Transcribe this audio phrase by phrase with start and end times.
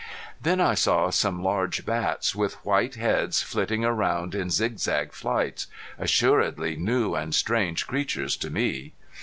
[0.41, 5.67] Then I saw some large bats with white heads flitting around in zigzag flights
[5.99, 8.93] assuredly new and strange creatures to me.